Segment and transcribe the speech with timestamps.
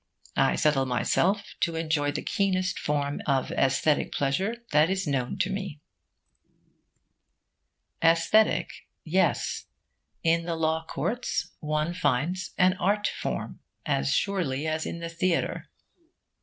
[0.35, 5.51] I settle myself to enjoy the keenest form of aesthetic pleasure that is known to
[5.51, 5.79] me.
[8.03, 8.71] Aesthetic,
[9.03, 9.67] yes.
[10.23, 15.67] In the law courts one finds an art form, as surely as in the theatre.